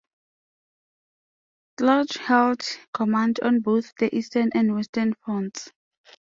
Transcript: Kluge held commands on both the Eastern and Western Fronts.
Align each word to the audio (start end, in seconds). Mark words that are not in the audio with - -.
Kluge 1.77 2.15
held 2.17 2.63
commands 2.91 3.39
on 3.41 3.59
both 3.59 3.93
the 3.99 4.15
Eastern 4.17 4.49
and 4.55 4.73
Western 4.73 5.13
Fronts. 5.13 5.69